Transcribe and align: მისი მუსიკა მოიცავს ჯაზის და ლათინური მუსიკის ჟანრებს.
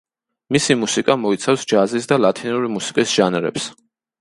მისი 0.55 0.77
მუსიკა 0.83 1.17
მოიცავს 1.25 1.67
ჯაზის 1.73 2.09
და 2.13 2.19
ლათინური 2.25 2.73
მუსიკის 2.79 3.17
ჟანრებს. 3.21 3.71